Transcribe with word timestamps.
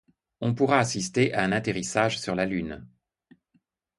On 0.39 0.55
pourra 0.55 0.79
assister 0.79 1.31
à 1.35 1.43
un 1.43 1.51
atterrissage 1.51 2.19
sur 2.19 2.33
la 2.33 2.47
Lune. 2.47 2.87